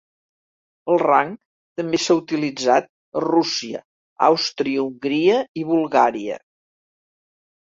[0.93, 1.33] El rang
[1.81, 3.83] també s'ha utilitzat a Rússia,
[4.31, 6.41] Àustria-Hongria i Bulgària.